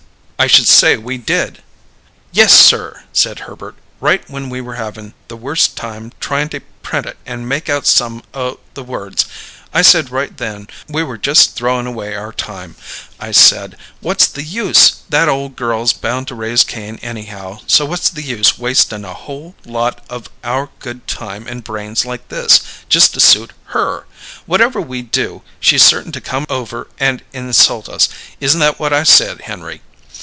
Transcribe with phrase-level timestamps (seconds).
[0.41, 1.61] "I should say we did!"
[2.31, 3.75] "Yes, sir!" said Herbert.
[3.99, 7.85] "Right when we were havin' the worst time tryin' to print it and make out
[7.85, 9.25] some o' the words,
[9.71, 12.75] I said right then we were just throwing away our time.
[13.19, 15.03] I said, 'What's the use?
[15.09, 19.53] That ole girl's bound to raise Cain anyhow, so what's the use wastin' a whole
[19.63, 24.07] lot of our good time and brains like this, just to suit her?
[24.47, 28.09] Whatever we do, she's certain to come over and insult us.'
[28.39, 29.83] Isn't that what I said, Henry?"